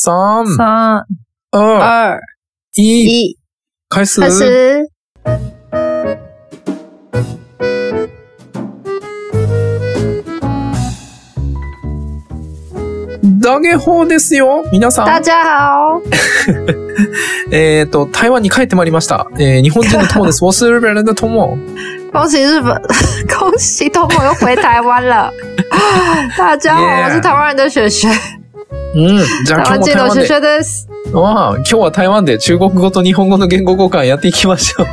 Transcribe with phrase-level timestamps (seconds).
[0.00, 1.04] 三、三
[1.50, 2.20] 二、二
[2.74, 3.38] 一，一，
[3.88, 4.20] 开始。
[4.20, 4.88] 开始。
[13.42, 14.62] ダゲホですよ。
[14.70, 15.24] 皆さ大ん。
[15.24, 16.00] 家好，
[17.50, 19.26] えっ、と、台湾に帰ってまいりました。
[19.40, 20.44] えー日本人の友です。
[20.44, 21.58] 我是日本人的友。
[22.12, 22.80] 恭喜日本，
[23.28, 25.32] 恭喜东某又回台湾了。
[26.38, 28.08] 大家好我是台湾人的雪雪，
[28.98, 29.24] うん。
[29.44, 30.28] じゃあ今日も台湾で。
[31.14, 34.86] あ今日は台湾で中国語と日本語の言語交換やっていきましょう。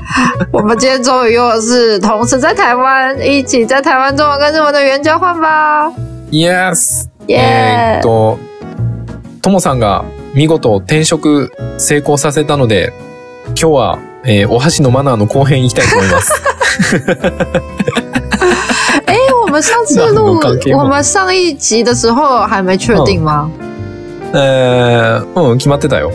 [0.53, 5.91] 我们今天终于又是同时在台湾，一起在台湾中文跟日文的语言交换吧。
[6.31, 7.07] Yes!
[7.27, 8.01] えっ！
[8.01, 8.37] と、
[9.41, 12.93] ともさんが見事転職成功させたので、
[13.47, 16.33] 今日は、えーお箸のマナーの後編いきたいと思います。
[19.05, 20.39] 哎， 我们上次录
[20.77, 23.49] 我们上一集的时候还没确定吗？
[23.61, 26.11] えーうん、決まってたよ。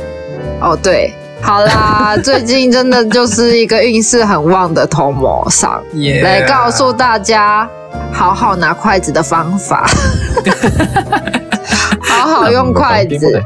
[0.60, 5.82] 哦，对，好啦， 最近真的就是一个运势很旺的头模上，
[6.22, 7.68] 来告诉大家
[8.12, 9.86] 好好拿筷子的方法，
[12.10, 13.42] 好好用筷子，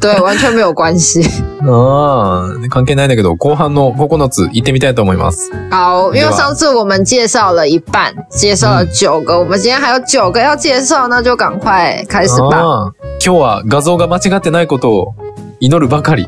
[0.00, 1.20] 对，完全没有关系。
[1.62, 5.50] ああ、関係ないんだけど、後半の9つ行ってみたいと思います。
[5.70, 12.56] 好，因为上次我们介绍了一半，介绍了九个，我们今天还有九个要介绍，那就赶快开始吧。
[12.56, 15.14] ああ今日は画像が間違ってないことを
[15.60, 16.26] 祈るばかり。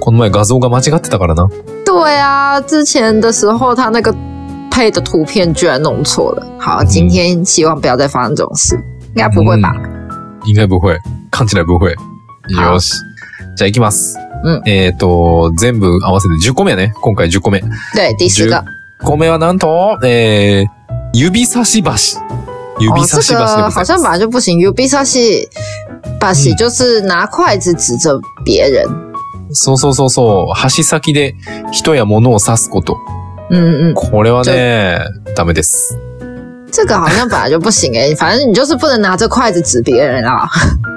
[0.00, 1.48] この前画像が間違ってたからな。
[1.84, 4.14] 对啊，之前的时候他那个
[4.78, 6.46] 配的图片居然弄错了。
[6.56, 8.76] 好，今天希望不要再发生这种事，
[9.12, 9.74] 应该不会吧？
[10.44, 10.96] 应该不会。
[11.32, 11.96] 勘違い不会。
[12.54, 12.92] 好よし。
[13.56, 14.16] じゃあ行きます。
[14.44, 16.92] うんえっ、と、全部合わせて10個目やね。
[17.02, 17.60] 今回10個目。
[17.92, 18.64] 对，第十个。
[19.02, 20.66] 10個目はなんと、えー、
[21.12, 22.16] 指差し箸。
[22.78, 23.78] 指哦，差し箸でございます。
[23.78, 24.60] 好像本来就不行。
[24.60, 25.48] 指差し
[26.20, 28.86] 把洗就是拿筷子指着别人。
[29.50, 30.54] そうそうそうそう。
[30.54, 31.34] 箸先で
[31.72, 32.96] 人や物を刺すこと。
[33.50, 35.00] 嗯嗯，これはね、
[35.34, 35.98] ダメです。
[36.70, 40.46] 这个好像本来就不行诶、反正你就是不能拿着筷子指别人啊。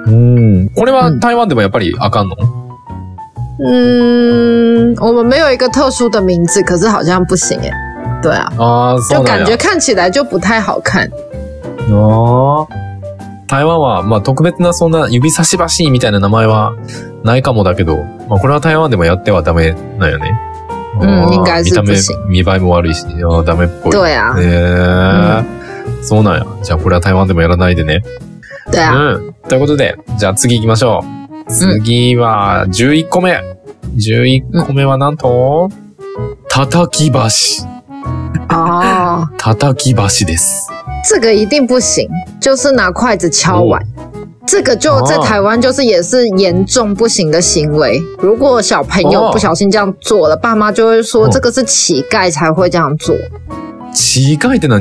[0.07, 0.69] うん。
[0.75, 2.35] これはうん台湾でもやっぱりあかんの？
[3.63, 7.71] 嗯，我们没有一个特殊的名字，可是好像不行诶、
[8.21, 9.55] 对啊，ああ、そ就感觉。
[9.55, 11.09] 看起来就不太好看。
[11.89, 12.67] あー
[13.47, 16.73] 台湾は、まあ特別なそんな指差し箸みたいな名前は
[17.23, 17.97] ないかもだけど、
[18.27, 20.33] まあこれは台湾でもやってはダメなんよね。
[21.01, 23.91] う应该是見た目不行、見栄えも悪いし、あーダメっぽい。
[23.91, 25.43] 对啊，へえ、
[26.03, 26.45] そうなんや。
[26.63, 28.03] じゃあこれは台湾でもやらないでね。
[28.71, 29.33] 对啊，うん。
[29.47, 31.03] ということで、じゃあ次行きましょ
[31.47, 31.51] う。
[31.51, 33.41] 次は11個目。
[33.97, 35.69] 11個目はなんと、
[36.49, 37.65] 叩き箸。
[38.49, 40.67] 哦，叩き箸です。
[41.09, 42.07] 这个一定不行，
[42.39, 43.81] 就是拿筷子敲碗。
[44.47, 48.01] 这个就在哦台湾就是也是严重不行的行为。
[48.19, 53.15] 如果小朋友哦不小心这样做了，爸妈就会说哦这个是乞丐才会这样做。
[53.93, 54.79] 違いって何？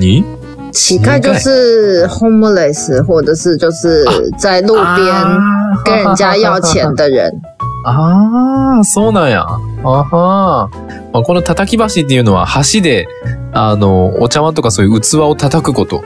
[0.72, 1.42] 乞丐就乞丐？
[1.42, 4.04] 是 homeless，或者是就是
[4.38, 5.14] 在路边
[5.84, 7.30] 跟人家要钱的人。
[7.82, 9.46] ああ、そうなんや。
[9.82, 13.06] あはーまあ、この叩き箸っていうのは箸で、
[13.52, 16.02] あの、お茶碗とかそういう器を叩くこと。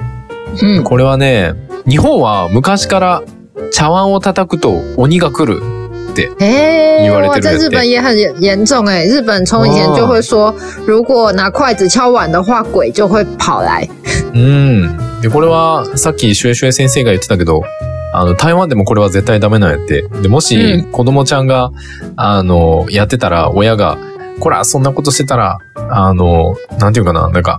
[0.63, 1.55] 嗯，これはね、
[1.85, 3.23] 日本は昔から
[3.75, 5.61] 茶碗を叩くと鬼が来る。
[6.39, 10.55] 哎、言われてる日本也很严严重哎、日本从以前就会说，
[10.87, 13.91] 如果拿筷子敲碗的话，鬼就会跑来。
[14.33, 14.97] うん。
[15.21, 17.65] で、これはさっきシュエシュエ先生が言ってたけど、
[18.13, 20.03] あの、台湾でもこれは絶対ダメなんやって。
[20.23, 21.73] で、もしう子供ちゃんが、
[22.15, 23.99] あの、やってたら、親が、
[24.39, 27.59] こら、そんなことしてたら、あの、なんていうかな、なんか、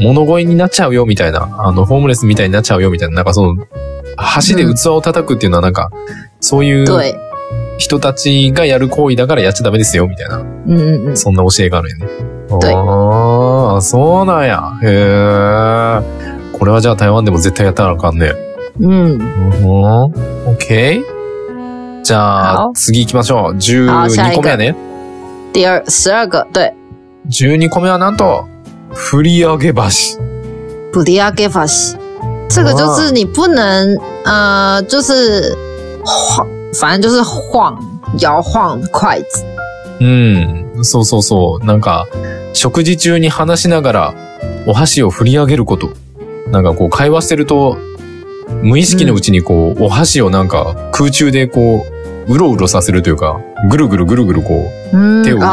[0.00, 3.64] 物乞いになっちゃうよみたいな、あの、ホームレスみたいになっちゃうよみたいな、なんかその、
[4.16, 5.90] 箸で器を叩くっていうのはなんか、
[6.40, 7.14] そういう对，
[7.78, 12.06] 人たちがやる行為だからやっちゃダメですよ、みたいな、そんな教えがあるよね。
[12.60, 14.62] 对ああ、そうなんや。
[14.82, 16.00] へえ。
[16.52, 18.34] これはじゃあ台湾でも絶対やったらあかんね。
[18.78, 20.12] 嗯，うん。
[20.54, 21.02] OK?
[22.02, 23.54] じゃあ好、次行きましょう。
[23.54, 24.76] 好下12一个個目はね。
[25.54, 26.74] 第二十二个，对
[27.28, 28.46] ，12個目はなんと、
[28.92, 30.18] 振り上げ箸。
[30.92, 31.96] 布迪亚给法西，
[32.48, 35.56] 这个就是你不能呃，就是
[36.04, 37.78] 晃，反正就是晃，
[38.18, 39.44] 摇晃筷子。
[40.00, 40.82] うん。
[40.82, 41.64] そうそうそう。
[41.64, 42.06] なんか、
[42.52, 44.14] 食事中に話しながら、
[44.66, 45.90] お箸を振り上げること。
[46.50, 47.76] なんかこう、会話してると、
[48.62, 51.86] 無意識のうちにこう、お箸をなんか空中でこ
[52.28, 53.40] う、うろうろさせるというか、
[53.70, 55.44] ぐるぐるぐるぐるこう、嗯手を、哦お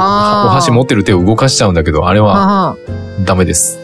[0.49, 2.75] 箸持ってる手を動かしちゃうんだけど、あれは啊
[3.23, 3.77] ダメです。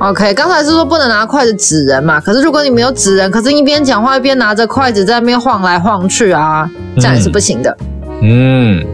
[0.00, 7.76] OK，刚才是说不能拿筷子指人嘛，可是如果你没有指人，可是一边讲话一边拿着筷子在那边晃来晃去啊，这样也是不行的。
[8.20, 8.84] 嗯，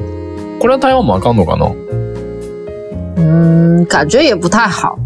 [0.61, 1.73] これは台湾もあかんのかな？
[3.17, 4.97] 嗯，感觉也不太好，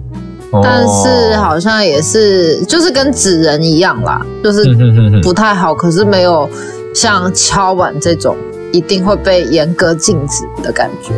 [0.63, 4.65] 但是好像也是，就是跟指人一样啦，就是
[5.23, 6.49] 不太好，可是没有
[6.95, 8.37] 像敲碗这种
[8.73, 11.13] 一定会被严格禁止的感觉。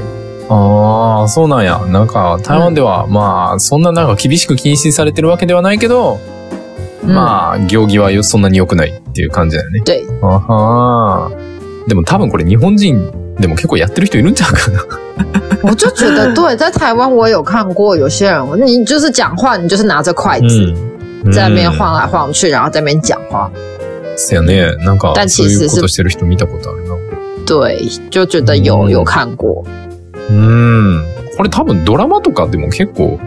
[0.49, 1.79] ああ、そうなんや。
[1.87, 6.19] なんか、台湾では、まあ、そんななんか厳しく禁止されてるわけではないけど、
[7.05, 9.81] まあ、行儀はそんなに良くないっていう感じだよね。
[9.85, 10.03] 对。
[10.21, 11.31] あは
[11.87, 14.85] でも多分これ日本人でも結構やってる人いるんちゃうかな。
[15.63, 20.73] 我就觉得，对，在台湾我有看过有些人，你就是讲话，你就是拿着筷子
[21.33, 23.51] 在那边晃来晃去，然后在那边讲话。
[24.15, 24.75] 是やね。
[24.85, 26.95] なんか、そういうことしてる人見たことあるな。
[27.45, 29.63] 对，就觉得有有看过。
[30.33, 31.05] うん。
[31.37, 33.19] これ多分ドラマとかでも結構、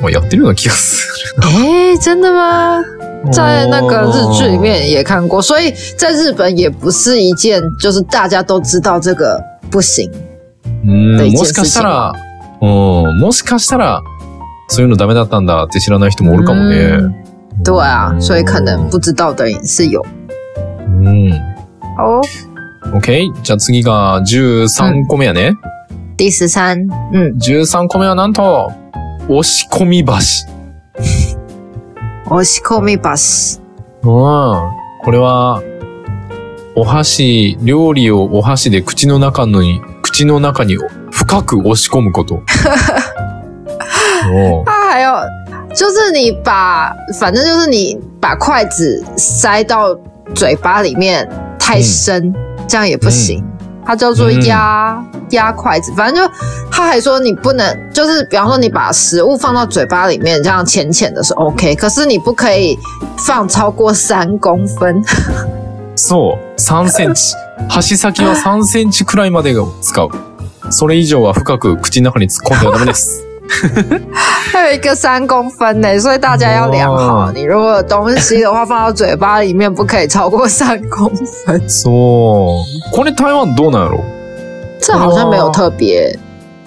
[0.00, 1.06] まあ、やってるような気がす
[1.40, 1.66] る。
[1.92, 2.82] え真的吗？
[3.30, 9.40] 在那个日剧里面也看过，所以在日本也不是一件就是大家都知道这个
[9.70, 10.10] 不行
[11.16, 11.82] 的一件事情。
[12.60, 14.02] うん、もしかしたら、
[14.68, 16.98] そういうのダメだったんだって知らない人もおるかもね。
[17.62, 20.04] 对啊，所以可能不知道的人是有。
[20.88, 21.32] うん。
[21.96, 22.20] 好。
[22.98, 23.30] OK。
[23.44, 25.54] じゃあ次が13個目やね。
[26.16, 26.86] 第十三。
[27.12, 27.36] うん。
[27.38, 28.70] 13個目はなんと、
[29.28, 30.12] 押し込み橋。
[32.30, 33.10] 押し込み橋。
[34.02, 34.70] うん。
[35.04, 35.62] これは、
[36.74, 40.76] お箸、料理をお箸で口の中のに、口の中に
[41.10, 42.42] 深く押し込むこと。
[44.32, 44.64] 哦。
[44.64, 45.12] 它还有，
[45.74, 49.96] 就是你把，反正就是你把筷子塞到
[50.34, 51.28] 嘴巴里面
[51.58, 52.34] 太深，嗯、
[52.68, 53.44] 这样也不行。
[53.44, 53.51] 嗯
[53.84, 56.32] 它叫做压压筷子，反正就
[56.70, 62.78] 他还说你不能，就是比方说你把食物放到嘴巴里面，这样浅浅的是 OK，可是你不可以
[63.26, 65.02] 放超过三公分。
[65.94, 67.34] そう、三センチ。
[67.68, 70.10] 箸先は三センチくらいまでを使う。
[70.70, 73.31] それ以上は深く口の中に突っ込んではダメです。
[74.51, 77.31] 还有一个三公分呢，所以大家要量好。
[77.31, 81.61] 你如果有东西的话，放到嘴巴里面不可以超过三公分。
[81.67, 82.63] そう。
[82.93, 84.01] これ台湾どうなんやろ？
[84.79, 86.17] 这好像没有特别。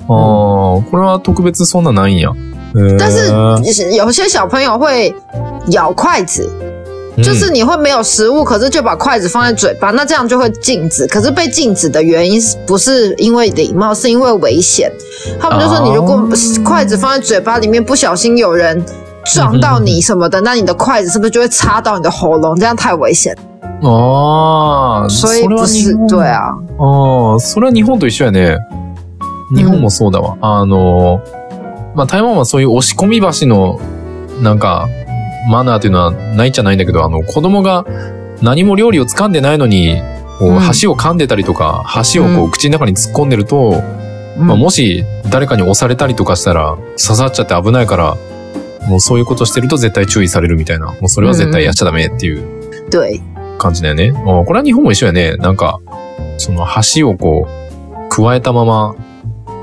[0.06, 2.32] 哦，これは特別そんなないんや。
[2.98, 5.14] 但是有些小朋友会
[5.68, 6.48] 咬筷子。
[7.22, 11.06] 就是你会没有食物，可是就把筷子放在嘴巴，那这样就会禁止。
[11.06, 14.90] 可是被禁止的原因不是因为礼貌，是因为危险。
[15.38, 16.26] 他们就说，你如果
[16.64, 18.82] 筷子放在嘴巴里面，不小心有人
[19.34, 22.58] 撞到你什么的，那你的筷子是不是就会插到你的喉咙？
[22.58, 23.36] 这样太危险。
[23.82, 26.52] 哦，所以不是对啊。
[26.78, 28.56] 哦，それは日本と一緒やね。
[29.54, 30.38] 日本もそうだわ。
[30.40, 31.20] あの、
[31.94, 33.78] まあ台湾はそういう押し込み橋の
[34.40, 34.88] なんか。
[35.49, 37.85] マナーっていうのはないっちゃないんだけど、あの、子供が
[38.41, 40.01] 何も料理を掴んでないのに、
[40.39, 43.81] こう、箸を噛んでたりとか、箸をこう、口の中に突っ込んでると、
[44.37, 48.17] まあ、もし誰かに押されたりとかしたら、刺さっちゃって危ないから、
[48.87, 50.87] もうそういうことしてると絶対注意されるみたいな。
[50.87, 52.43] もうそれは絶対やっちゃダメっていう
[53.57, 54.11] 感じだよね。
[54.11, 55.37] これは日本も一緒やね。
[55.37, 55.55] なん。
[55.57, 55.79] か、
[56.37, 58.95] その箸をこう、加えたまま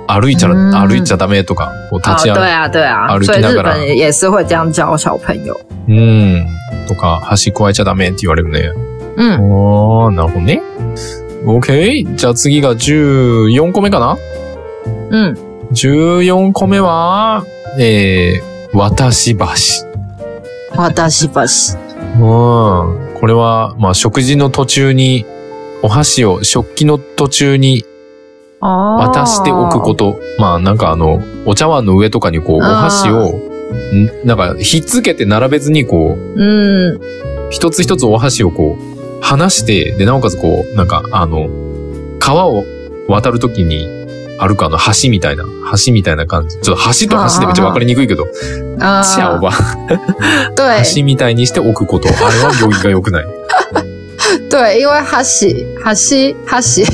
[0.06, 3.76] 歩いちゃ、歩いちゃダメとか、こう立ち歩,、对啊对啊、歩きながら。
[3.78, 5.58] 也是会这样教小朋友。
[5.88, 6.46] うん。
[6.87, 8.72] とか、端加えちゃダメって言われるね。
[9.16, 10.04] うん。
[10.04, 10.62] ああ、なるほどね。
[11.44, 12.15] OK。
[12.17, 14.17] じゃあ次が14個目かな？
[15.10, 15.38] うん。
[15.72, 17.44] 14個目は、
[17.79, 19.44] えー、渡し橋。
[20.77, 21.41] 渡し橋。
[22.19, 23.19] うん。
[23.20, 25.24] これは、まあ、食事の途中に、
[25.82, 27.84] お箸を食器の途中に
[28.62, 30.20] 渡しておくこと。
[30.38, 33.40] まあなんかあの、お茶碗の上とかにこう、お箸を、
[34.24, 37.00] なんかひっつけて並べずにこう、うん、
[37.50, 41.48] 一つ一つお箸をこう、離して、で、なおかつこう、なんかあの、
[42.20, 42.64] 川を
[43.08, 43.88] 渡るときに
[44.38, 45.44] 歩くあの橋みたいな、
[45.84, 46.56] 橋みたいな感じ。
[46.60, 49.50] ちょっと橋と橋でめっちゃわかりにくいけど、チャオバ。
[50.84, 52.08] 橋 みたいにして置くこと。
[52.08, 53.26] あれは行儀が良くない。
[54.48, 56.84] 对，因为箸、箸、箸？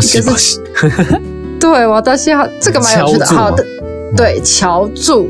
[0.00, 0.60] 私橋。
[1.60, 3.26] 对，私は这个蛮有趣的。
[3.26, 3.64] 好的，
[4.16, 5.28] 对，桥柱。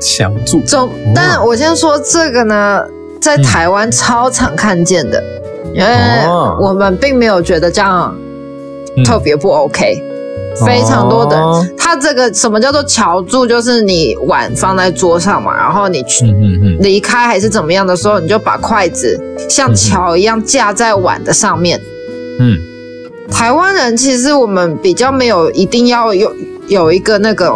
[0.00, 0.60] 桥柱。
[0.60, 2.84] 中，但我先说这个呢，
[3.20, 5.22] 在台湾超常看见的，
[5.74, 5.88] 因为
[6.60, 8.14] 我们并没有觉得这样
[9.04, 10.04] 特别不 OK。
[10.66, 11.36] 非常多的，
[11.76, 13.46] 它这个什么叫做桥柱？
[13.46, 16.24] 就是你碗放在桌上嘛，然后你去
[16.80, 19.16] 离开还是怎么样的时候，你就把筷子
[19.48, 21.80] 像桥一样架在碗的上面。
[22.40, 22.58] 嗯。
[23.31, 26.31] 台湾人其实我们比较没有一定要有
[26.67, 27.51] 有一个那个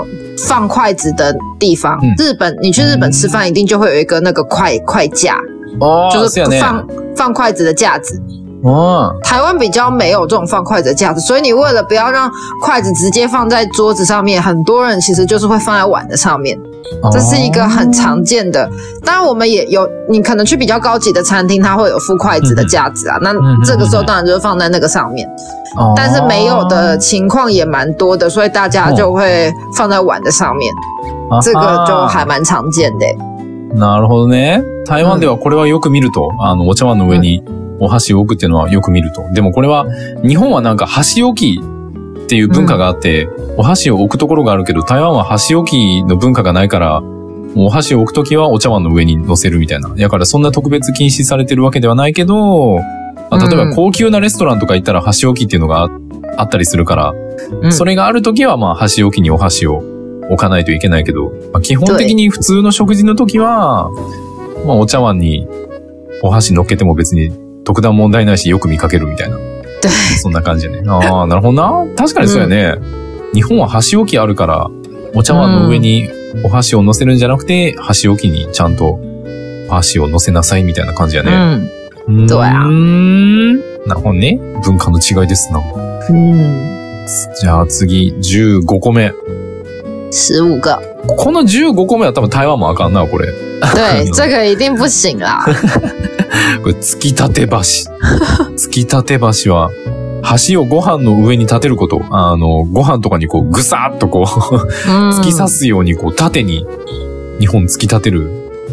[0.48, 2.00] 放筷子的地方。
[2.02, 5.38] 嗯日本，你去日本吃饭，一定就会有一个那个筷筷架，
[5.80, 6.60] ああ、就是そうやね。
[6.60, 8.22] 放放筷子的架子。
[8.64, 12.30] あ台湾比较没有这种放筷子的架子，所以你为了不要让
[12.64, 16.58] 筷子直接放在桌子上面，很多人其实就是会放在碗的上面。
[17.02, 17.10] あ。
[17.12, 18.70] 这是一个很常见的。
[19.04, 23.18] 当然，我们也有，你可能去比较高级的餐厅，它会有附筷子的架子啊。
[23.22, 25.28] 那嗯这个时候当然就是放在那个上面，
[25.76, 30.74] あー但是没有的情况也蛮多的，所以大家就会放在碗的上面。
[31.42, 33.06] 这个就还蛮常见的。
[33.76, 34.64] なるほどね。
[34.86, 37.44] 台湾ではこれはよく見ると、あの、お茶碗の上に
[37.82, 39.22] お箸を置くっていうのはよく見ると。
[39.34, 39.86] でもこれは、
[40.26, 41.60] 日本はなんか箸置き
[42.33, 47.03] っていう文化があって、お箸を置くところがあるけど、台湾は箸置きの文化がないから、
[47.55, 49.91] お箸を置くときはお茶碗の上に乗せるみたいな。
[49.91, 52.77] だからそんな特別禁止されてるわけではないけど、
[53.31, 55.91] まあ例えば高級なレストランとか行ったら箸置きっていうのがあ
[56.39, 57.13] あったりするから、
[57.61, 59.83] 嗯それがあるときはまあ箸置きにお箸を
[60.31, 63.91] 置かないといけないけど、まあ、基本的に普通の食事の時は、
[64.67, 65.47] まあお茶碗に
[66.23, 67.31] お箸乗っけても別に
[67.65, 69.52] 特段問題ないしよく見かけるみたいな。
[69.83, 69.91] 对，
[70.23, 70.83] そんな感じやね。
[70.87, 71.85] ああ、なるほどな。
[71.97, 72.75] 確かにそうやね。
[73.35, 74.71] 日本は箸置きあるから、
[75.15, 76.09] お茶碗の上に
[76.45, 78.99] お箸を乗せるんじゃなくて、箸置きにちゃんと
[79.69, 81.31] お箸を乗せなさいみたいな感じやね。
[81.33, 81.69] 嗯
[82.09, 82.53] うーんそうや
[83.87, 84.39] なるほどね。
[84.65, 85.61] 文化の違いですな。
[86.11, 87.07] 嗯，
[87.41, 89.13] じゃあ次、15個目。
[90.11, 93.29] 十五个，この15個目は多分台湾もあかんな、これ。
[93.75, 95.45] 对，这个一定不行啦。
[96.63, 97.57] これ、突き立て橋。
[98.57, 99.71] 突き立て橋は、
[100.49, 102.03] 橋をご飯の上に立てること。
[102.11, 104.57] あの、ご飯とかにこう、ぐさっとこう、
[104.89, 106.67] 嗯，突き刺すようにこう、縦に、
[107.41, 108.31] 日本突き立てる。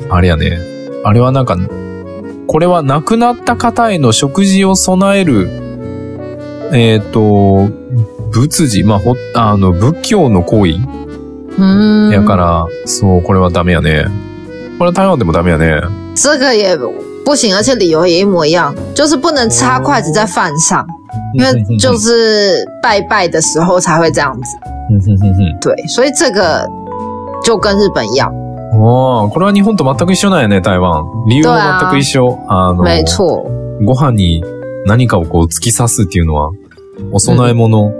[0.10, 0.60] あれやね。
[1.04, 1.58] あれはなんか、
[2.48, 5.50] これは亡くなった方への食事を備える、
[6.72, 7.68] えっ、と、
[8.32, 10.76] 仏事、まあ、ほ、あの、仏教の行為
[11.58, 14.06] 嗯，やから、そう、これはダメやね。
[14.78, 15.82] これは台湾でもダメやね。
[16.16, 16.78] 这个也
[17.26, 20.86] 不行，而且理由也一模一样，就是不能插筷子在饭上，
[21.34, 24.58] 因为就是拜拜的时候才会这样子。
[24.90, 26.68] うんうんうんうん对，所以这个
[27.44, 28.32] 就跟日本一样，
[28.74, 31.04] おーこれは日本と全く一緒なんやね、台湾。
[31.28, 32.38] 理由も全く一緒。
[32.48, 33.44] あの、没错。
[33.84, 34.44] ご飯に
[34.86, 36.50] 何かをこう突き刺すっていうのは、
[37.12, 37.92] お供え物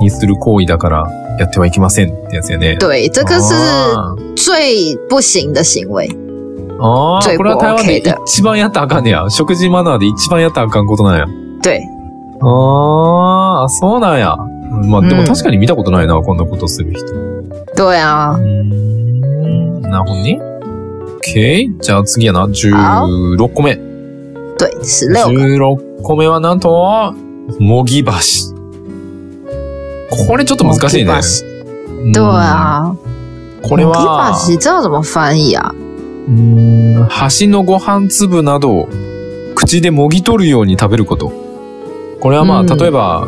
[0.00, 1.06] にする行為だから
[1.38, 2.76] やってはいけませんってやつやね。
[2.80, 6.08] 对，这个是あ最不行的行为。
[6.82, 9.26] ーあー、最これは台湾で OK だ一番やったらあかんねや。
[9.30, 11.26] 食事マナーで一番やったらあかんことなんや。
[11.62, 11.80] 对，
[12.42, 14.36] ああ、そうなんや。
[14.88, 17.06] まあでうんも確かに見たことないな、こんなことする人。
[17.76, 18.38] 对啊う。
[18.40, 20.40] ーんなるほどね。
[21.20, 21.78] OK。
[21.80, 22.46] じゃあ次やな。
[22.46, 23.78] 16個目。
[24.58, 25.32] 对，十六个。
[25.32, 27.14] 16個目はなんと、
[27.60, 28.10] 模擬橋。
[30.28, 31.12] これちょっと難しいね。
[31.12, 32.22] うん对。
[32.22, 32.94] 啊，
[33.62, 35.72] これ模は、拟这要怎么翻译啊？
[36.28, 37.08] うん。
[37.40, 38.88] 橋のご飯粒などを
[39.54, 41.32] 口でもぎ取るように食べること。
[42.20, 42.66] これはまあ、うん。
[42.66, 43.26] 例えば、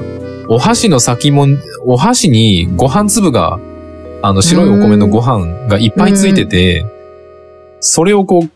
[0.48, 1.46] お箸の先も、
[1.84, 3.58] お箸にご飯粒が、
[4.22, 6.84] あの白いお米のご飯がいっぱいついてて、
[7.80, 8.50] それをこう、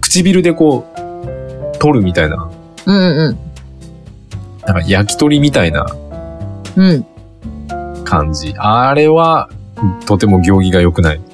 [0.00, 2.50] 唇でこう、取るみたいな、
[2.86, 3.38] 嗯嗯
[4.66, 5.86] なんか焼き鳥みたいな
[6.76, 7.04] 嗯
[8.04, 8.54] 感じ。
[8.56, 9.48] あれは、
[10.06, 11.20] とても行儀が良くない。
[11.20, 11.24] 嗯，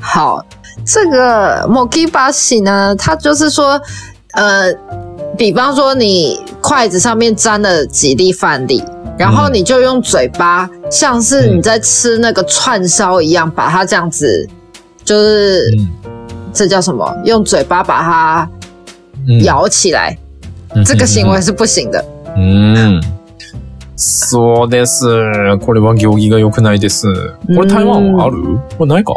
[0.00, 0.44] 好，
[0.85, 3.79] 这个 mokibashi 呢，它就是说，
[4.33, 4.73] 呃，
[5.37, 8.83] 比方说你筷子上面沾了几粒饭粒，
[9.17, 14.47] 然后嗯你就用嘴巴，像是你在吃那个串烧一样，把它这样子，
[15.05, 15.87] 就是、うん
[16.53, 17.11] 这叫什么？
[17.23, 18.49] 用嘴巴把它
[19.27, 20.17] うん咬起来，
[20.85, 22.03] 这个行为是不行的。
[22.35, 23.01] うん。
[23.95, 25.05] そうです。
[25.59, 27.07] これは行儀が良くないです。
[27.55, 29.13] これ台湾はあるこれないか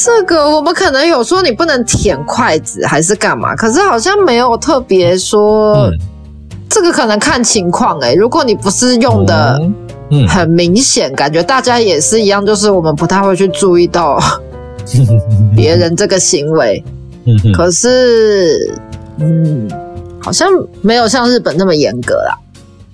[0.00, 5.74] 这个我们可能有说你不能舔筷子还是干嘛，可是好像没有特别说。
[5.74, 5.98] うん。
[6.68, 9.58] 这个可能看情况哎、如果你不是用的
[10.10, 10.28] うん。
[10.28, 14.18] 很明显，感觉大家也是一样，就是我们不太会去注意到
[15.56, 16.84] 别人这个行为。
[17.24, 17.52] うん。
[17.52, 18.72] 可是，
[19.18, 19.68] 嗯，
[20.20, 20.48] 好像
[20.82, 22.38] 没有像日本那么严格啦。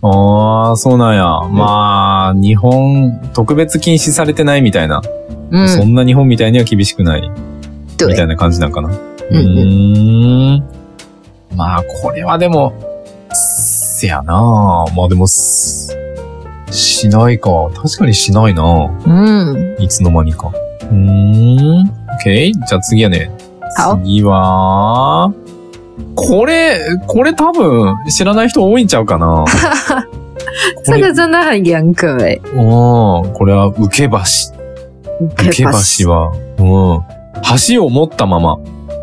[0.03, 1.49] ああ、そうなんや。
[1.49, 5.01] まあ、日本、特別禁止されてないみたいな。
[5.50, 7.22] そ嗯，んな日本みたいには厳しくない。
[7.22, 7.28] み
[7.98, 8.90] たい对，な感じなんかな。
[8.90, 8.94] う
[9.32, 10.64] うんーん。
[11.56, 12.74] まあ、これはでも、
[13.32, 15.96] せやなまあでも、す
[16.70, 17.50] しないか。
[17.76, 18.64] 確かにしないな
[19.06, 20.52] 嗯，いつの間にか。
[20.82, 21.92] うーん。
[22.24, 22.52] OK?
[22.54, 23.32] じゃあ次やね。
[23.78, 25.32] 好，次は、
[26.16, 26.78] これ、
[27.08, 29.46] これ多分知らない人多いんちゃうかな。
[30.84, 32.40] 这个真的很严格哎。
[32.56, 34.18] 哦，これは受け橋。
[35.20, 36.64] 受け橋は、う
[37.40, 37.42] ん。
[37.44, 38.58] 箸を持ったまま、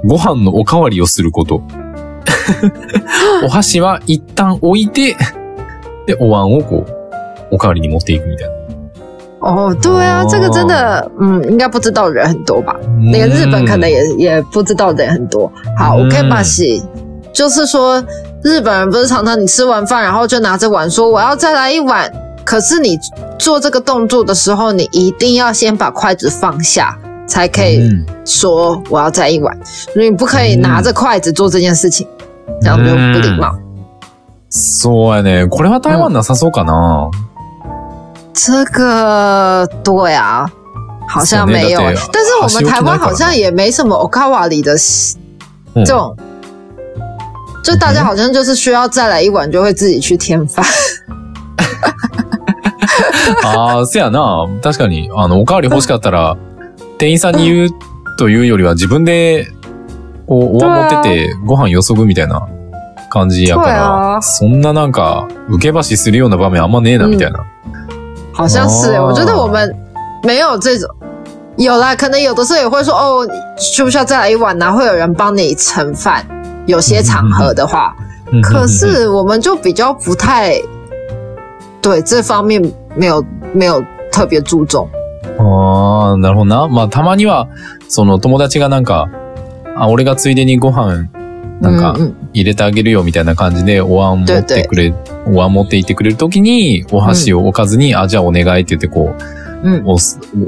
[0.05, 1.63] ご飯のおかわりをすること。
[3.45, 5.17] お箸は一旦置いて、
[6.07, 6.93] で、お椀をこう、
[7.53, 8.55] おかわりに持っていくみたいな。
[9.41, 12.75] 哦，对啊，这个真的，嗯，应该不知道人很多吧？
[13.13, 15.53] 那个日本可能也也不知道的人很多。
[15.77, 16.83] 好，OK，巴西，
[17.31, 18.03] 就是说
[18.43, 22.11] 日本人不是常常你吃完饭然后就拿着碗说我要再来一碗，
[22.43, 22.99] 可是你
[23.38, 26.98] 做这个动作的时候，你一定要先把筷子放下，
[27.28, 27.82] 才可以
[28.26, 29.58] 说我要再一碗，
[29.96, 32.08] 你不可以拿着筷子做这件事情，
[32.62, 33.56] 这样就不礼貌。
[34.52, 35.48] そうやね。
[35.48, 37.12] これは台湾なさそうかな。
[38.34, 40.50] 这个对啊，
[41.08, 41.80] 好像没有。
[42.12, 44.76] 但是我们台湾好像也没什么 okawa 里的
[45.76, 46.16] 这种，
[47.64, 50.66] 就大家好像就是需要再来一碗，就会自己去添饭。
[53.45, 54.47] ああ、せやな。
[54.63, 56.37] 確かに、あの、おかわり欲しかったら、
[56.99, 57.71] 店員さんに言う
[58.19, 59.47] というよりは自分で、
[60.27, 62.47] こう、お椀持っててご飯よそぐみたいな
[63.11, 67.45] 感じやから、そんななんか、受け箸するような場面あんまねえな、みたいな。
[68.33, 69.73] 好像是，我觉得我们
[70.25, 70.89] 没有这种，
[71.57, 74.73] 有啦，可能有的时候也会说哦，需不需要再来一碗呢？
[74.73, 76.25] 会有人帮你盛饭，
[76.67, 77.95] 有些场合的话，
[78.43, 80.61] 可是我们就比较不太
[81.81, 82.61] 对这方面
[82.97, 83.25] 没有
[83.55, 83.83] 没有
[84.13, 84.89] 特别注重。
[85.39, 86.69] ああ、なるほどな。
[86.69, 87.49] まあたまには
[87.89, 89.09] その友達がなんか
[89.77, 91.09] あ俺がついでにご飯
[91.61, 91.97] なんか
[92.33, 94.93] 入れてあげるよみたいな感じでお椀持ってくれ、
[95.27, 99.15] お椀持っていってくれるときにお箸を置かずに、あ、じゃあお願いって言ってこ
[99.65, 99.97] う、お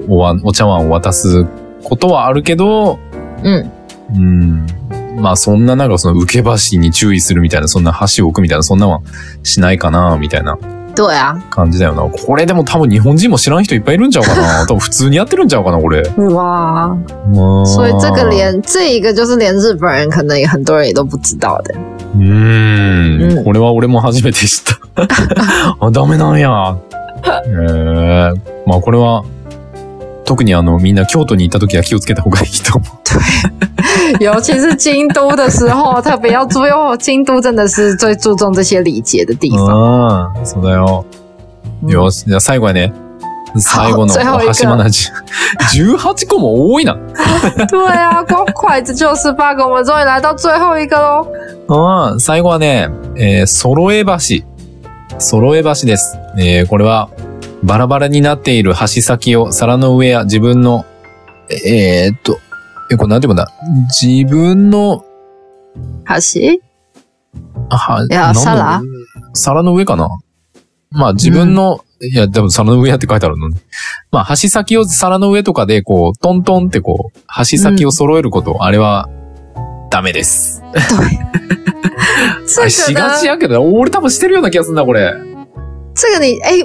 [0.09, 1.47] お椀お茶碗を渡す
[1.83, 2.99] ことはあるけど、
[3.43, 3.73] うん。
[4.15, 4.67] うん。
[5.21, 9.00] まあそんななんかその受け箸に注意するみたいな、そんな箸を置くみたいな、そんなは
[9.43, 10.59] しないかな、みたいな。
[10.97, 11.37] 对啊。
[11.50, 12.03] 感じだよな。
[12.03, 14.62] これでも多分日本人も知らん人いっぱいいるんちゃうかな。
[14.67, 16.03] 多分普通にやってるんちゃうかな、これ。
[16.31, 16.97] 哇。
[17.67, 21.75] 所以这个连这一个就是连日本人可能也很多人也都不知道的。
[22.17, 23.45] うん。
[23.45, 24.65] これは俺も初めて知っ
[24.97, 25.07] た。
[25.87, 26.77] あ、ダメなんや。
[27.47, 28.35] えー、
[28.66, 29.25] まあこれは
[30.27, 32.91] 特にあのみんな京都に行った時は気をつけた方がいいと思う。
[34.19, 36.97] 对，尤其是京都的时候，特别要注意哦。
[36.99, 39.67] 京都真的是最注重这些礼节的地方。
[39.67, 41.05] ああ、そうだよ。
[41.87, 42.93] よし、じゃあ最後はね。
[43.59, 45.09] 最後の お箸まなじ。
[45.73, 46.99] 18個も多いな。
[47.71, 51.27] 对啊，光筷子就十八个，我们终于来到最后一个喽。
[51.69, 54.45] うん、最後はね、えー、揃え橋。
[55.19, 56.19] 揃え橋です。
[56.37, 57.09] えー、これは、
[57.66, 60.87] バラバラになっている箸先を皿の上や自分の、
[61.50, 62.38] えー、っと、
[62.92, 63.50] え、これなんて言うんだ？
[63.90, 65.05] 自分の、
[66.05, 66.62] 箸？
[67.68, 68.81] は、いや、皿？
[69.35, 70.09] 皿の上かな？
[70.92, 73.57] まあ自分の、うん、いや、でも皿の上やって書いてあるのに。
[74.12, 79.09] まあ箸先を皿の上とかでこう、トントンってこう、箸先を揃えること、うん、あれは、
[79.90, 80.62] ダメです。
[82.46, 82.70] 对。
[82.70, 85.12] しがちやけど、俺多分してるような気がするんだ、これ。
[85.94, 86.62] 这个你，哎、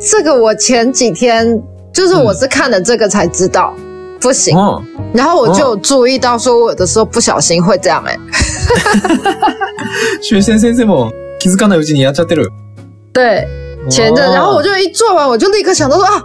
[0.00, 1.60] 这个我前几天
[1.92, 4.82] 就是我是看了这个才知道、嗯、不行、嗯，
[5.12, 8.18] 然后我就有注意到说我有的时候不小心会这样哎、欸。
[10.22, 12.48] 学生先生も気づかないうちにやっちゃってる。
[13.12, 13.46] 对，
[13.90, 16.22] 前阵，然后我就一做完，我就立刻想到说啊，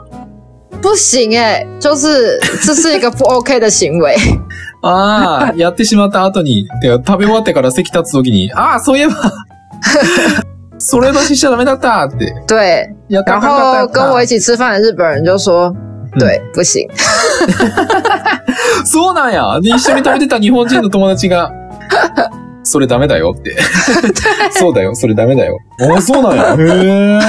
[0.82, 4.16] 不行哎、欸，就是这是一个不 OK 的行为。
[4.84, 6.68] ああ、やってしまった後に、
[7.06, 9.14] 食べ終わってから席立つ時に、ああ、そういえば
[10.86, 12.34] それしちゃダメだったって。
[12.46, 15.74] 对，然后跟我一起吃饭的日本人就说，
[16.20, 16.88] 对，不行。
[18.86, 19.58] そうなんや。
[19.62, 21.54] 一緒に食べてた日本人の友達が、
[22.64, 23.56] それダメだよって。
[24.52, 25.58] そうだよ、それダメだよ。
[25.96, 26.56] あ、そうなんや。
[26.58, 27.20] へ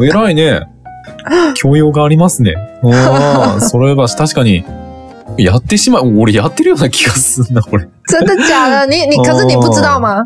[0.00, 0.04] え。
[0.06, 0.62] 偉いね。
[1.54, 2.54] 教養がありますね。
[2.84, 4.64] ああ、それは確かに、
[5.36, 6.12] やってしまう。
[6.18, 7.88] 俺やってるような気がすんな、これ。
[8.06, 8.88] 真的假的？
[8.88, 10.24] 你你可是你不知道吗？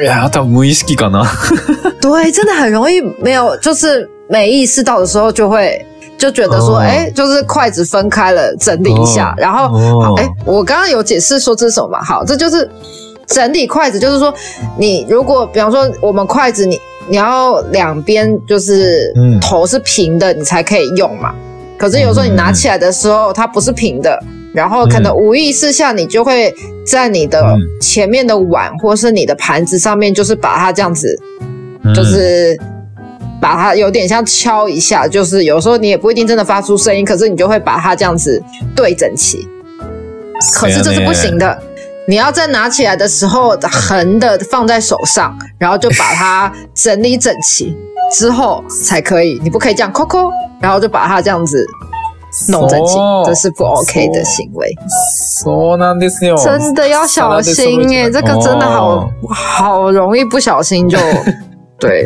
[0.00, 1.26] いや、多分無意識 かな。
[2.00, 5.84] 对，真的很容易没有，就是没意识到的时候，就会
[6.18, 12.04] 就觉得说，哎、哦，就是筷子分开了，整理一下，哦、然后，哎、哦，我刚刚有解释说这是什么嘛？
[12.04, 12.68] 好，这就是
[13.26, 14.32] 整理筷子，就是说，
[14.78, 21.34] 你如果比方说我们筷子，你你要两边就是头是平的，你才可以用嘛。
[21.78, 24.22] 可是有时候你拿起来的时候，它不是平的。
[24.53, 26.53] 然后可能无意识下，你就会
[26.85, 31.17] 在你的前面的碗或是你的盘子上面，就是把它这样子，
[31.95, 32.59] 就是
[33.41, 38.41] 把它有点像敲一下，就是有时候你也不一定真的发出声音，可是你就会把它这样子
[38.75, 39.47] 对整齐。
[40.53, 41.57] 可是这是不行的，
[42.07, 47.77] 你要在拿起来的时候横的放在手上，然后就把它整理整齐
[48.11, 49.39] 之后才可以。
[49.43, 51.63] 你不可以这样抠抠，然后就把它这样子
[52.49, 54.73] 弄整齐，这是不 OK 的行为。
[55.43, 56.37] そうなんですよ。
[56.37, 60.97] 真的要小心耶，这个真的好好容易不小心就。
[61.79, 62.05] 对。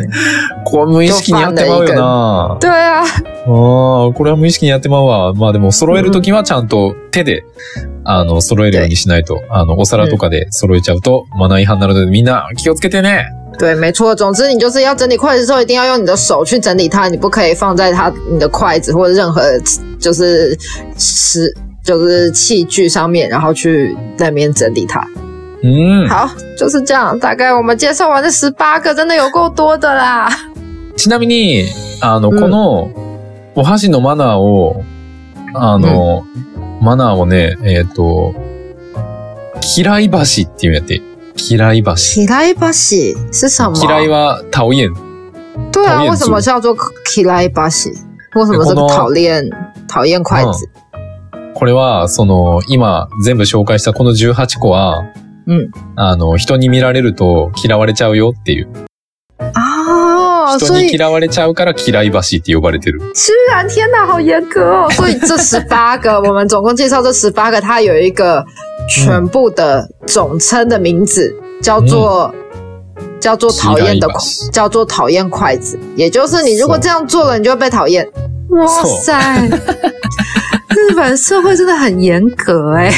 [0.64, 2.56] これ無意識にやってまうよな。
[2.58, 3.02] 对啊。
[3.02, 3.06] あ
[4.08, 5.34] あ、これは無意識にやってまうわ。
[5.34, 7.44] まあでも揃えるときはちゃんと手で、
[8.02, 9.42] あの、揃えるようにしないと。
[9.50, 13.26] あの、お皿とかで揃えちゃうとマナー違反なのでみんな気をつけてね。
[13.57, 14.15] 对，没错。
[14.15, 19.41] 总之，你就是要整理筷子的时候，一定要用你的手去整理它，你不可以放在它你的筷子或者任何
[19.99, 20.57] 就是
[20.97, 25.05] 吃就是器具上面，然后去那边整理它。
[25.63, 27.17] 嗯，好，就是这样。
[27.19, 30.29] 大概我们介绍完这十八个，真的有够多的啦。
[30.95, 31.65] ちなみに、
[32.01, 32.89] あの、この、
[33.55, 34.83] お箸のマナーを、
[35.53, 36.25] あの、
[36.81, 38.33] マナーをね、えっ、と、
[39.77, 41.01] 嫌い箸っていうやって
[41.36, 42.24] 嫌い箸。
[42.24, 43.76] 嫌い箸是什么？
[43.76, 44.90] 嫌いは讨厌。
[45.72, 47.92] 对啊，为什么叫做嫌い箸？
[48.34, 49.48] 为什么是讨厌？
[49.88, 50.68] 讨厌筷子？
[51.54, 55.04] これは、その、今全部紹介したこの18個は、
[55.46, 55.70] うん。
[55.96, 58.68] あの、人に見られると嫌われちゃうよっていう。
[59.38, 63.00] 啊，人に嫌われちゃうから嫌い橋って呼ばれてる。
[63.14, 64.90] 居然，天哪，好严格哦！
[64.90, 68.44] 所以这十八个，我们总共介绍这十八个，它有一个
[68.88, 72.34] 全部的总称的名字，叫做
[73.20, 74.08] 叫做讨厌的，
[74.52, 75.78] 叫做讨厌筷子。
[75.96, 78.06] 也就是你如果这样做了，你就会被讨厌。
[78.50, 78.66] 哇
[79.02, 79.12] 塞，
[80.70, 82.92] 日本社会真的很严格哎。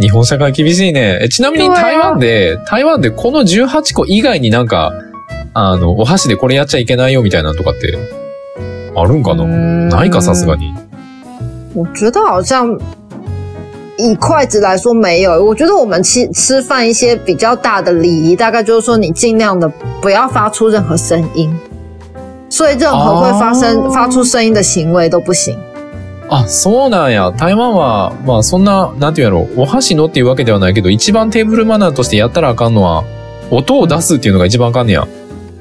[0.00, 1.28] 日本社会厳しいね。
[1.28, 4.92] ちなみに台湾で、台湾でこの18個以外になんか、
[5.54, 7.98] あの、お箸でこれやっちゃいけないよみたいなとかって、
[8.94, 9.44] あるんかな？
[9.44, 10.72] ないか、さすがに。
[11.74, 12.78] 我觉得好像
[13.97, 15.43] 以筷子来说没有。
[15.43, 19.71] 我觉得我们吃吃饭一些比较大的礼仪，大概就是说你尽量的
[20.01, 21.49] 不要发出任何声音，
[22.49, 25.57] 所以任何会发生、发出声音的行为都不行。
[26.29, 27.31] あ、そうなんや。
[27.31, 33.05] 台湾は、まあそんな、なんていうやろ、お箸のっていうわけではないけど、一番テーブルマナーとしてやったらあかんのは、
[33.49, 35.07] 音を出すっていうのが一番あかんねや。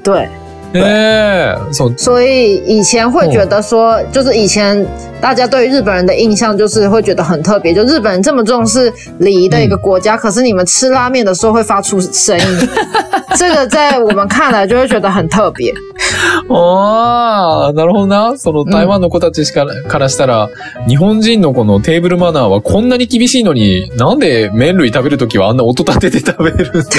[0.03, 0.29] 对。
[0.74, 4.86] え所所以以前会觉得说，就是以前
[5.20, 12.46] 大家对日本人的印象就是会觉得很特别，就日本人这么重视礼仪的一个国家，可是你们吃拉面的时候会发出声音，
[13.38, 15.74] 这个在我们看来就会觉得很特别。
[16.50, 18.38] ああ、なるほどな。
[18.38, 20.50] その台湾の子たちから,、からしたら、
[20.88, 26.90] 日本人のこのテーブルマナーはこんなに厳しいのに、なんで麺類食べるときはあんな音立てて食べるんだ？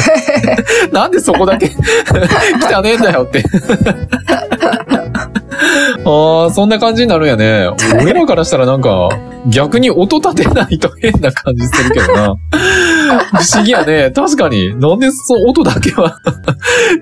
[0.92, 1.70] なんでそこだけ
[2.72, 3.42] 汚ねえんだよって
[6.04, 7.68] ああ、そんな感じになるんやね。
[8.00, 9.08] 俺らからしたらなんか、
[9.46, 12.24] 逆に音立てないと変な感じするけどな。
[12.24, 14.10] 不思議やね。
[14.10, 14.70] 確かに。
[14.80, 16.16] なんでその音だけは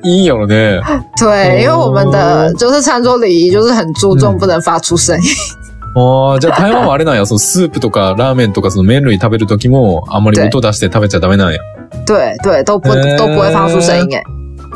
[0.04, 0.80] いいんやろね。
[1.18, 5.22] 对，因为我们的就是餐桌礼仪就是很注重不能发出声音。
[5.96, 7.26] ああ、じゃあ台湾はあれなんや。
[7.26, 11.58] そのスープとかラーメンとかその麺類食べるときもあんまり音出して食べちゃダメなんや。
[12.06, 14.22] 对对，都不都不会发出声音诶。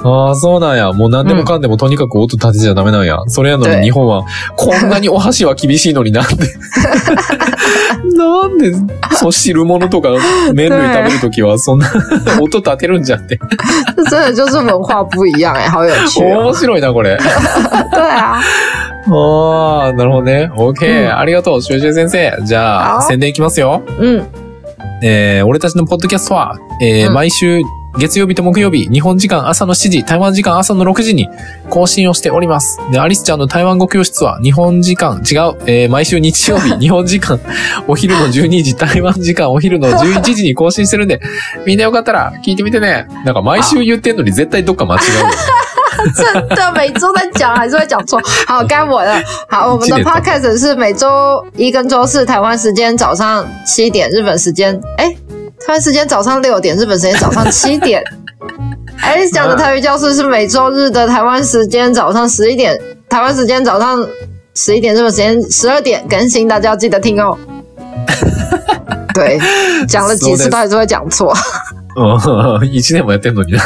[0.07, 0.93] ああ、そうなんや。
[0.93, 3.21] もう何でもかんでもとにかく音立てちゃダメなんや。
[3.29, 4.23] それやのに日本は、
[4.57, 6.45] こんなに お箸は厳しいのになんで
[8.17, 8.73] なんで、
[9.17, 10.11] そう、汁物とか
[10.53, 11.91] 麺類食べるときは そんな
[12.43, 13.39] 音立てるんじゃって。
[14.11, 16.21] 真的就是文化不一样哎，好有趣。
[16.23, 17.17] 面白いな、これ。
[17.17, 18.41] 对啊。
[19.07, 20.51] ああ、なるほどね。
[20.53, 22.37] OK、うん、ありがとう、シュウシュウ先生。
[22.45, 23.83] じゃあ、宣伝いきますよ。
[23.99, 24.27] うん。
[25.03, 27.61] えー、俺たちのポッドキャストは、えー、うん、毎週
[27.99, 31.29] 月曜日と木曜日、日本時間朝の7時、台湾時間朝の6時に
[31.71, 32.81] 更新をしております。
[32.91, 37.39] で、アリスちゃんの台湾語教室は日本時間、違う、えー、毎週日曜日、 日本時間、
[37.87, 41.21] お昼の12時、台湾時間、お昼の11時に更新してるんで、
[41.67, 43.07] みんなよかったら聞いてみてね。
[43.25, 45.01] なんか毎週言ってんのに絶対どっか間違う。
[46.16, 48.22] 真的每周在讲，还是会讲错。
[48.48, 49.22] 好，该我了。
[49.48, 55.16] 好，我们的 podcast 是每周一跟周四台湾时间早上七点，日本时间哎。
[55.68, 58.02] 台湾时间早上六点，日本时间早上 七点。
[59.04, 64.04] Alice 讲的台语教室是每周日的台湾时间早上十一点，台湾时间早上
[64.56, 67.38] 十一点，日本时间十二点更新，大家要记得听哦。
[69.14, 69.38] 对，
[69.88, 71.34] 讲了几次都还是会讲错。
[71.96, 72.18] 哦，
[72.64, 73.60] 一年もやってんのに。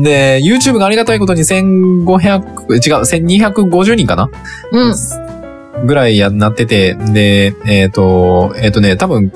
[0.00, 4.30] で、YouTube がありがたいことに1500、違う、1250人かな？
[4.72, 5.86] うん。
[5.86, 9.32] ぐらいや、なってて、で、えっ、ー、と、えっ、ー、とね、多分、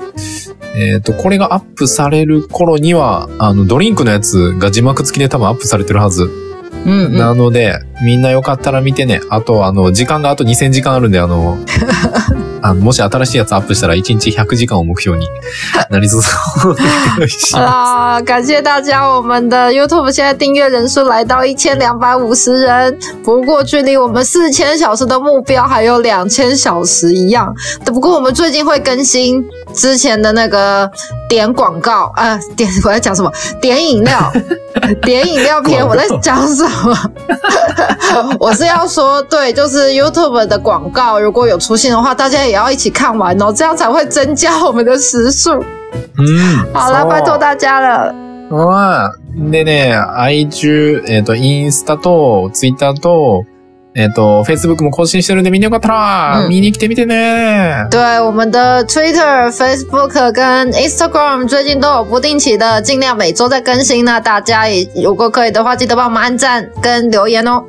[0.75, 6.23] えっ、ー、と、これがアップされる頃には、あの、ドリンクのやつが字幕付きで多分アップされてるはず。
[6.23, 9.19] うんうん、なので、みんなよかったら見てね。
[9.29, 11.57] あと、あの、時間があと2000時間あるんで、あの、
[12.67, 15.25] あもし新しいやつアップしたら1日100時間を目標に
[15.89, 16.21] なりそう。
[16.21, 27.53] 好啦，感谢大家，我们的 YouTube 现在订阅人数来到一千两百五十人，不过距离我们四千小时的目标还有两千小时一样。
[27.85, 30.89] 不过我们最近会更新之前的那个
[31.29, 33.31] 点广告啊，点我在讲什么？
[33.61, 34.31] 点饮料，
[35.03, 36.97] 点饮料片，我在讲什么？
[38.39, 45.63] 我是要说，对，就是 YouTube 的广告，如果有出现的话，大家也要一起看完哦，这样才会增加我们的时数。
[46.17, 48.13] 嗯，好了，拜托大家了。
[48.49, 53.43] 哇，でね、IG えっとインスタとツイッターと
[53.93, 57.87] えっと Facebook も更新してるんで、みんなよかったら見に来てみてね。
[57.89, 67.63] 对，我们的 Twitter、Facebook 跟 Instagram 最近都有不定期的，尽量每周在更新那大家也如果可以的话，记得帮我们按赞跟留言哦。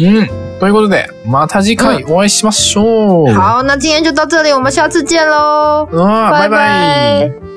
[0.00, 0.26] 嗯，
[0.62, 3.34] ということで、また次回お会いしましょう。
[3.34, 5.88] 好，那今天就到这里，我们下次见喽。
[5.90, 7.51] 啊，拜拜。